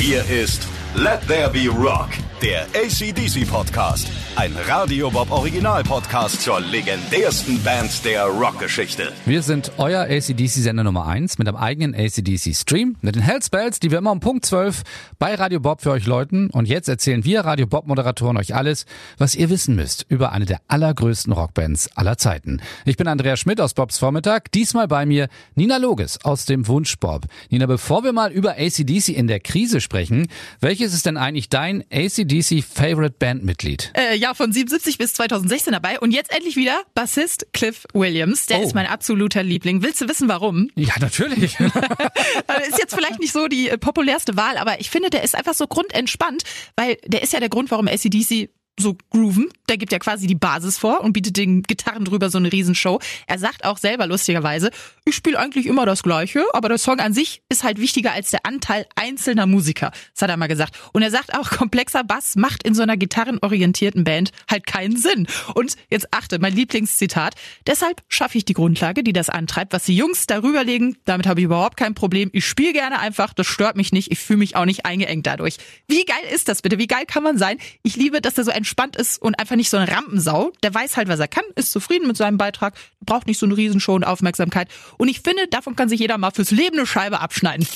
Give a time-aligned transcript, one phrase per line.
[0.00, 2.08] Hier ist Let There Be Rock,
[2.42, 4.08] der ACDC Podcast.
[4.34, 9.12] Ein Radio Bob Original Podcast zur legendärsten Band der Rockgeschichte.
[9.26, 13.98] Wir sind euer ACDC-Sender Nummer 1 mit einem eigenen ACDC-Stream, mit den Hellspells, die wir
[13.98, 14.84] immer um Punkt 12
[15.18, 16.48] bei Radio Bob für euch läuten.
[16.48, 18.86] Und jetzt erzählen wir Radio Bob-Moderatoren euch alles,
[19.18, 22.62] was ihr wissen müsst über eine der allergrößten Rockbands aller Zeiten.
[22.86, 26.96] Ich bin Andrea Schmidt aus Bobs Vormittag, diesmal bei mir Nina Loges aus dem Wunsch
[26.98, 27.26] Bob.
[27.50, 30.28] Nina, bevor wir mal über ACDC in der Krise sprechen,
[30.60, 31.84] welches ist denn eigentlich dein
[32.30, 33.92] ACDC-Favorite Bandmitglied?
[33.94, 35.98] Äh, ja, von 77 bis 2016 dabei.
[36.00, 38.46] Und jetzt endlich wieder Bassist Cliff Williams.
[38.46, 38.62] Der Oh.
[38.62, 39.82] ist mein absoluter Liebling.
[39.82, 40.70] Willst du wissen, warum?
[40.76, 41.58] Ja, natürlich.
[41.58, 41.64] Äh,
[42.68, 45.54] ist jetzt vielleicht nicht so die äh, populärste Wahl, aber ich finde, der ist einfach
[45.54, 46.42] so grundentspannt,
[46.76, 49.48] weil der ist ja der Grund, warum ACDC so grooven.
[49.68, 52.98] Der gibt ja quasi die Basis vor und bietet den Gitarren drüber so eine Riesenshow.
[53.26, 54.70] Er sagt auch selber lustigerweise,
[55.04, 58.30] ich spiele eigentlich immer das Gleiche, aber der Song an sich ist halt wichtiger als
[58.30, 59.92] der Anteil einzelner Musiker.
[60.14, 60.76] Das hat er mal gesagt.
[60.92, 65.26] Und er sagt auch, komplexer Bass macht in so einer gitarrenorientierten Band halt keinen Sinn.
[65.54, 67.34] Und jetzt achte, mein Lieblingszitat.
[67.66, 70.96] Deshalb schaffe ich die Grundlage, die das antreibt, was die Jungs darüber legen.
[71.04, 72.30] Damit habe ich überhaupt kein Problem.
[72.32, 74.10] Ich spiele gerne einfach, das stört mich nicht.
[74.10, 75.56] Ich fühle mich auch nicht eingeengt dadurch.
[75.88, 76.78] Wie geil ist das bitte?
[76.78, 77.58] Wie geil kann man sein?
[77.82, 80.52] Ich liebe, dass er so entspannt ist und einfach nicht so eine Rampensau.
[80.62, 83.56] Der weiß halt, was er kann, ist zufrieden mit seinem Beitrag, braucht nicht so eine
[83.56, 84.68] Riesenshow und Aufmerksamkeit.
[84.96, 87.66] Und ich finde, davon kann sich jeder mal fürs Leben eine Scheibe abschneiden.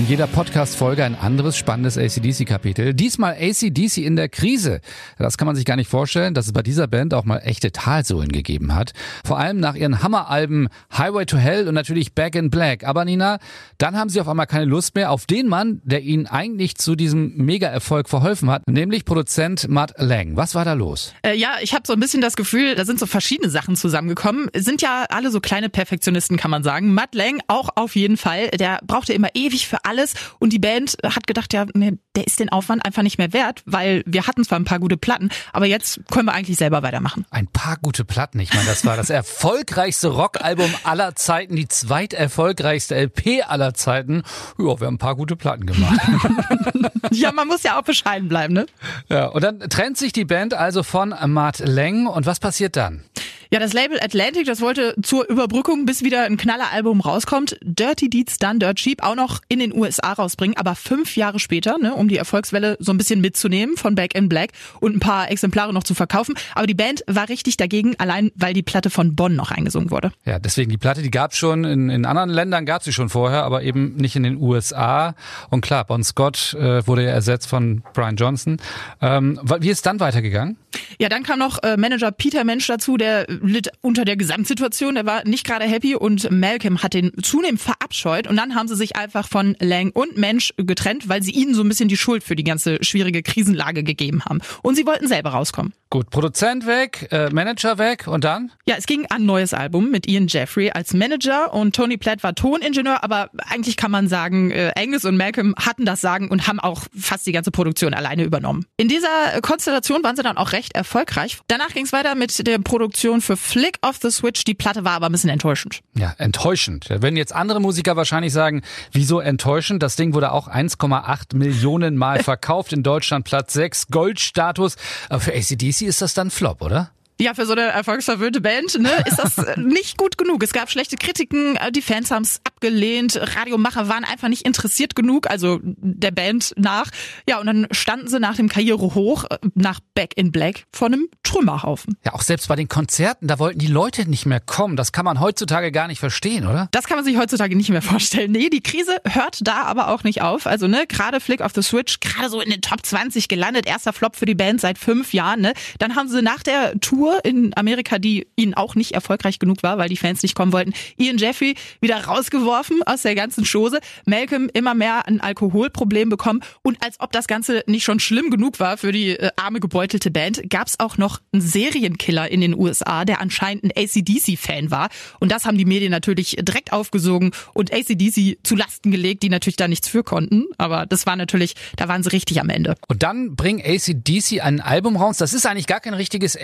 [0.00, 2.94] In jeder Podcast-Folge ein anderes spannendes ACDC-Kapitel.
[2.94, 4.80] Diesmal ACDC in der Krise.
[5.18, 7.70] Das kann man sich gar nicht vorstellen, dass es bei dieser Band auch mal echte
[7.70, 8.92] Talsohlen gegeben hat.
[9.26, 12.84] Vor allem nach ihren Hammeralben Highway to Hell und natürlich Back in Black.
[12.84, 13.40] Aber Nina,
[13.76, 16.96] dann haben sie auf einmal keine Lust mehr auf den Mann, der ihnen eigentlich zu
[16.96, 20.34] diesem Mega-Erfolg verholfen hat, nämlich Produzent Matt Lang.
[20.34, 21.12] Was war da los?
[21.20, 24.48] Äh, ja, ich habe so ein bisschen das Gefühl, da sind so verschiedene Sachen zusammengekommen.
[24.56, 26.94] Sind ja alle so kleine Perfektionisten, kann man sagen.
[26.94, 28.48] Matt Lang auch auf jeden Fall.
[28.52, 29.89] Der brauchte immer ewig für alles
[30.38, 33.62] und die Band hat gedacht, ja, nee, der ist den Aufwand einfach nicht mehr wert,
[33.66, 37.26] weil wir hatten zwar ein paar gute Platten, aber jetzt können wir eigentlich selber weitermachen.
[37.30, 38.40] Ein paar gute Platten.
[38.40, 44.22] Ich meine, das war das erfolgreichste Rockalbum aller Zeiten, die zweiterfolgreichste LP aller Zeiten.
[44.58, 46.00] Ja, wir haben ein paar gute Platten gemacht.
[47.12, 48.66] Ja, man muss ja auch bescheiden bleiben, ne?
[49.08, 52.06] ja, und dann trennt sich die Band also von Matt Lang.
[52.06, 53.04] Und was passiert dann?
[53.52, 58.38] Ja, das Label Atlantic, das wollte zur Überbrückung, bis wieder ein Knalleralbum rauskommt, Dirty Deeds
[58.38, 62.06] Done Dirt Cheap auch noch in den USA rausbringen, aber fünf Jahre später, ne, um
[62.06, 65.82] die Erfolgswelle so ein bisschen mitzunehmen von Back in Black und ein paar Exemplare noch
[65.82, 66.36] zu verkaufen.
[66.54, 70.12] Aber die Band war richtig dagegen, allein weil die Platte von Bonn noch eingesungen wurde.
[70.24, 73.42] Ja, deswegen die Platte, die gab's schon in, in anderen Ländern, gab's sie schon vorher,
[73.42, 75.16] aber eben nicht in den USA.
[75.48, 78.58] Und klar, Bon Scott äh, wurde ja ersetzt von Brian Johnson.
[79.00, 80.56] Ähm, wie ist dann weitergegangen?
[81.00, 85.06] Ja, dann kam noch äh, Manager Peter Mensch dazu, der litt unter der Gesamtsituation, der
[85.06, 88.96] war nicht gerade happy und Malcolm hat den zunehmend verabscheut und dann haben sie sich
[88.96, 92.36] einfach von Lang und Mensch getrennt, weil sie ihnen so ein bisschen die Schuld für
[92.36, 94.42] die ganze schwierige Krisenlage gegeben haben.
[94.62, 95.72] Und sie wollten selber rauskommen.
[95.92, 98.52] Gut, Produzent weg, äh, Manager weg und dann?
[98.64, 102.22] Ja, es ging an ein neues Album mit Ian Jeffrey als Manager und Tony Platt
[102.22, 106.46] war Toningenieur, aber eigentlich kann man sagen, äh, Angus und Malcolm hatten das Sagen und
[106.46, 108.66] haben auch fast die ganze Produktion alleine übernommen.
[108.76, 111.38] In dieser Konstellation waren sie dann auch recht erfolgreich.
[111.48, 114.44] Danach ging es weiter mit der Produktion für Flick of the Switch.
[114.44, 115.80] Die Platte war aber ein bisschen enttäuschend.
[115.96, 116.88] Ja, enttäuschend.
[116.88, 118.62] Werden jetzt andere Musiker wahrscheinlich sagen,
[118.92, 119.82] wieso enttäuschend?
[119.82, 124.76] Das Ding wurde auch 1,8 Millionen Mal verkauft, in Deutschland Platz 6, Goldstatus.
[125.08, 126.92] Aber für ACDC ist das dann Flop, oder?
[127.20, 130.42] Ja, für so eine erfolgsverwöhnte Band ne, ist das äh, nicht gut genug.
[130.42, 134.96] Es gab schlechte Kritiken, äh, die Fans haben es abgelehnt, Radiomacher waren einfach nicht interessiert
[134.96, 136.90] genug, also der Band nach.
[137.28, 141.08] Ja, und dann standen sie nach dem Karrierehoch äh, nach Back in Black vor einem
[141.22, 141.98] Trümmerhaufen.
[142.06, 144.76] Ja, auch selbst bei den Konzerten, da wollten die Leute nicht mehr kommen.
[144.76, 146.68] Das kann man heutzutage gar nicht verstehen, oder?
[146.70, 148.32] Das kann man sich heutzutage nicht mehr vorstellen.
[148.32, 150.46] Nee, die Krise hört da aber auch nicht auf.
[150.46, 153.92] Also, ne, gerade Flick of the Switch, gerade so in den Top 20 gelandet, erster
[153.92, 155.52] Flop für die Band seit fünf Jahren, ne?
[155.78, 159.78] Dann haben sie nach der Tour in Amerika, die ihnen auch nicht erfolgreich genug war,
[159.78, 163.80] weil die Fans nicht kommen wollten, Ian Jeffrey wieder rausgeworfen aus der ganzen Chose.
[164.06, 168.60] Malcolm immer mehr ein Alkoholproblem bekommen und als ob das Ganze nicht schon schlimm genug
[168.60, 173.04] war für die äh, arme gebeutelte Band, gab's auch noch einen Serienkiller in den USA,
[173.04, 174.88] der anscheinend ein ACDC-Fan war.
[175.18, 179.56] Und das haben die Medien natürlich direkt aufgesogen und ACDC zu Lasten gelegt, die natürlich
[179.56, 180.46] da nichts für konnten.
[180.58, 182.74] Aber das war natürlich, da waren sie richtig am Ende.
[182.88, 185.18] Und dann bringen ACDC ein Album raus.
[185.18, 186.36] Das ist eigentlich gar kein richtiges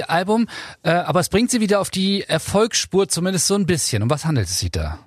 [0.00, 0.46] ACDC-Album,
[0.82, 4.02] äh, aber es bringt sie wieder auf die Erfolgsspur, zumindest so ein bisschen.
[4.02, 4.98] Um was handelt es sich da?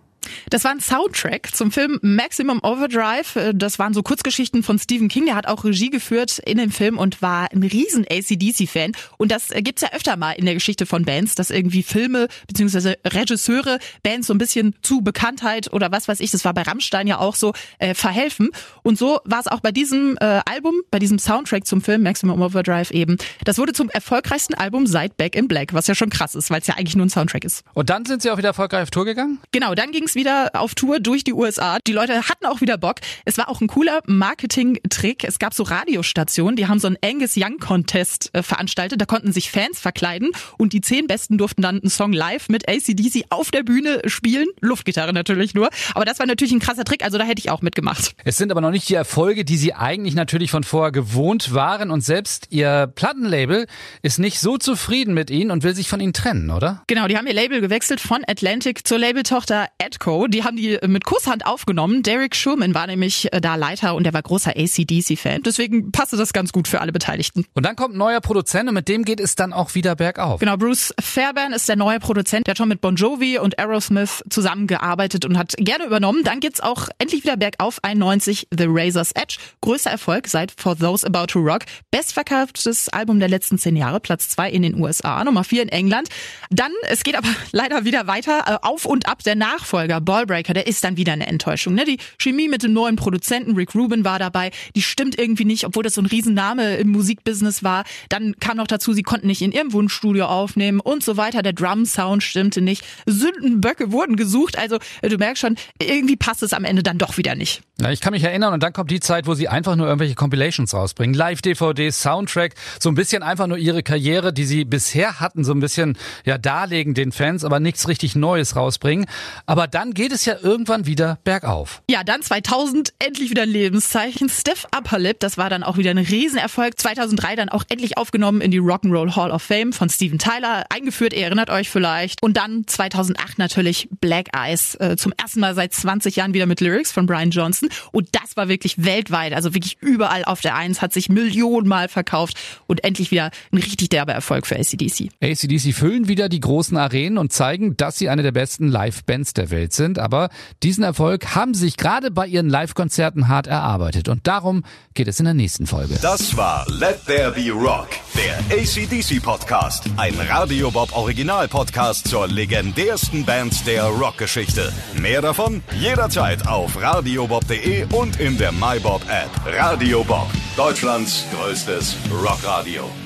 [0.50, 3.54] Das war ein Soundtrack zum Film Maximum Overdrive.
[3.54, 5.26] Das waren so Kurzgeschichten von Stephen King.
[5.26, 8.92] Der hat auch Regie geführt in dem Film und war ein riesen ACDC-Fan.
[9.18, 12.96] Und das gibt's ja öfter mal in der Geschichte von Bands, dass irgendwie Filme bzw.
[13.06, 17.08] Regisseure Bands so ein bisschen zu Bekanntheit oder was weiß ich, das war bei Rammstein
[17.08, 18.50] ja auch so, äh, verhelfen.
[18.84, 22.42] Und so war es auch bei diesem äh, Album, bei diesem Soundtrack zum Film Maximum
[22.42, 23.18] Overdrive eben.
[23.44, 26.62] Das wurde zum erfolgreichsten Album seit Back in Black, was ja schon krass ist, weil
[26.62, 27.64] es ja eigentlich nur ein Soundtrack ist.
[27.74, 29.40] Und dann sind sie auch wieder erfolgreich auf Tour gegangen?
[29.52, 31.80] Genau, dann ging wieder auf Tour durch die USA.
[31.86, 32.96] Die Leute hatten auch wieder Bock.
[33.26, 35.24] Es war auch ein cooler Marketing-Trick.
[35.24, 39.00] Es gab so Radiostationen, die haben so einen Angus Young Contest äh, veranstaltet.
[39.00, 42.68] Da konnten sich Fans verkleiden und die zehn Besten durften dann einen Song live mit
[42.68, 44.48] ACDC auf der Bühne spielen.
[44.62, 45.70] Luftgitarre natürlich nur.
[45.94, 48.16] Aber das war natürlich ein krasser Trick, also da hätte ich auch mitgemacht.
[48.24, 51.92] Es sind aber noch nicht die Erfolge, die sie eigentlich natürlich von vorher gewohnt waren
[51.92, 53.68] und selbst ihr Plattenlabel
[54.02, 56.84] ist nicht so zufrieden mit ihnen und will sich von ihnen trennen, oder?
[56.88, 59.68] Genau, die haben ihr Label gewechselt von Atlantic zur Labeltochter
[60.06, 60.28] Edco.
[60.28, 62.04] Die haben die mit Kusshand aufgenommen.
[62.04, 65.42] Derek Sherman war nämlich äh, da Leiter und der war großer ACDC-Fan.
[65.44, 67.46] Deswegen passte das ganz gut für alle Beteiligten.
[67.54, 70.40] Und dann kommt ein neuer Produzent und mit dem geht es dann auch wieder bergauf.
[70.40, 72.46] Genau, Bruce Fairbairn ist der neue Produzent.
[72.48, 76.24] Der hat schon mit Bon Jovi und Aerosmith zusammengearbeitet und hat gerne übernommen.
[76.24, 77.80] Dann geht's auch endlich wieder bergauf.
[77.84, 79.38] 91 The Razor's Edge.
[79.62, 81.62] Größter Erfolg seit For Those About to Rock.
[81.92, 84.00] Bestverkauftes Album der letzten zehn Jahre.
[84.00, 86.10] Platz zwei in den USA, Nummer vier in England.
[86.52, 88.44] Dann, es geht aber leider wieder weiter.
[88.46, 89.24] äh, Auf und ab.
[89.24, 91.74] Der Nachfolger Ballbreaker, der ist dann wieder eine Enttäuschung.
[91.74, 91.86] Ne?
[91.86, 94.52] Die Chemie mit dem neuen Produzenten Rick Rubin war dabei.
[94.76, 97.84] Die stimmt irgendwie nicht, obwohl das so ein Riesenname im Musikbusiness war.
[98.10, 101.42] Dann kam noch dazu, sie konnten nicht in ihrem Wunschstudio aufnehmen und so weiter.
[101.42, 102.84] Der Drum-Sound stimmte nicht.
[103.06, 104.58] Sündenböcke wurden gesucht.
[104.58, 107.62] Also äh, du merkst schon, irgendwie passt es am Ende dann doch wieder nicht.
[107.82, 110.16] Ja, ich kann mich erinnern und dann kommt die Zeit, wo sie einfach nur irgendwelche
[110.16, 111.14] Compilations rausbringen.
[111.14, 115.60] Live-DVDs, Soundtrack, so ein bisschen einfach nur ihre Karriere, die sie bisher hatten, so ein
[115.60, 119.06] bisschen ja darlegen den Fans, aber nichts richtig Neues rausbringen.
[119.46, 121.82] Aber dann geht es ja irgendwann wieder bergauf.
[121.90, 124.30] Ja, dann 2000 endlich wieder ein Lebenszeichen.
[124.30, 126.80] Stiff Upper Lip, das war dann auch wieder ein Riesenerfolg.
[126.80, 131.14] 2003 dann auch endlich aufgenommen in die Rock'n'Roll Hall of Fame von Steven Tyler, eingeführt,
[131.14, 132.22] ihr erinnert euch vielleicht.
[132.24, 136.62] Und dann 2008 natürlich Black Eyes, äh, zum ersten Mal seit 20 Jahren wieder mit
[136.62, 137.70] Lyrics von Brian Johnson.
[137.92, 142.38] Und das war wirklich weltweit, also wirklich überall auf der Eins, hat sich Millionenmal verkauft
[142.68, 145.10] und endlich wieder ein richtig derber Erfolg für ACDC.
[145.22, 149.50] ACDC füllen wieder die großen Arenen und zeigen, dass sie eine der besten Live-Bands der
[149.52, 150.00] Welt sind.
[150.00, 150.30] Aber
[150.64, 154.10] diesen Erfolg haben sie sich gerade bei ihren Live-Konzerten hart erarbeitet.
[154.10, 154.64] Und darum
[154.94, 155.98] geht es in der nächsten Folge.
[156.02, 159.86] Das war Let There Be Rock, der ACDC Podcast.
[159.98, 164.72] Ein Radio Bob Original Podcast zur legendärsten Band der Rockgeschichte.
[165.00, 169.30] Mehr davon jederzeit auf radiobob.de und in der MyBob App.
[169.46, 173.05] Radio Bob, Deutschlands größtes Rockradio.